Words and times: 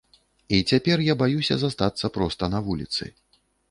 І 0.57 0.61
цяпер 0.71 1.05
я 1.09 1.17
баюся 1.21 1.55
застацца 1.67 2.13
проста 2.19 2.53
на 2.59 2.67
вуліцы. 2.69 3.03